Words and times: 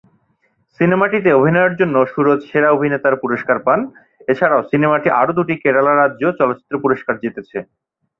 সিনেমাটিতে 0.79 1.29
অভিনয়ের 1.39 1.73
জন্য 1.79 1.95
সুরজ 2.11 2.39
সেরা 2.49 2.69
অভিনেতার 2.71 3.15
পুরস্কার 3.23 3.57
পান, 3.65 3.79
এছাড়াও 4.27 4.61
সিনেমাটি 4.71 5.07
আরও 5.21 5.33
দুটি 5.37 5.53
কেরালা 5.63 5.93
রাজ্য 5.93 6.23
চলচ্চিত্র 6.39 6.73
পুরস্কার 6.83 7.15
জিতেছে। 7.23 7.57